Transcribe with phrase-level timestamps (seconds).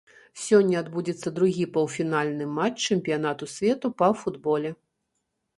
[0.43, 4.77] Сёння адбудзецца другі паўфінальны матч чэмпіянату свету па футболе.